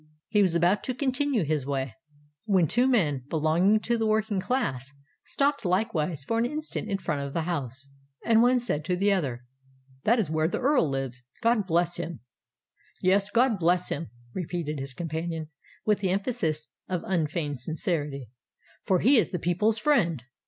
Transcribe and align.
He 0.29 0.41
was 0.41 0.55
about 0.55 0.83
to 0.85 0.95
continue 0.95 1.43
his 1.43 1.63
way, 1.63 1.93
when 2.47 2.67
two 2.67 2.87
men, 2.87 3.23
belonging 3.29 3.79
to 3.81 3.99
the 3.99 4.07
working 4.07 4.39
class, 4.39 4.91
stopped 5.25 5.63
likewise 5.63 6.23
for 6.23 6.39
an 6.39 6.45
instant 6.47 6.89
in 6.89 6.97
front 6.97 7.21
of 7.21 7.35
the 7.35 7.43
house; 7.43 7.91
and 8.25 8.41
one 8.41 8.59
said 8.59 8.83
to 8.85 8.95
the 8.95 9.11
other, 9.13 9.45
"That 10.03 10.17
is 10.17 10.27
where 10.31 10.47
the 10.47 10.57
Earl 10.59 10.89
lives. 10.89 11.21
God 11.43 11.67
bless 11.67 11.97
him!" 11.97 12.21
"Yes—God 13.03 13.59
bless 13.59 13.89
him!" 13.89 14.09
repeated 14.33 14.79
his 14.79 14.95
companion, 14.95 15.49
with 15.85 15.99
the 15.99 16.09
emphasis 16.09 16.69
of 16.89 17.03
unfeigned 17.05 17.61
sincerity: 17.61 18.31
"for 18.81 19.01
he 19.01 19.19
is 19.19 19.29
the 19.29 19.37
people's 19.37 19.77
friend." 19.77 20.23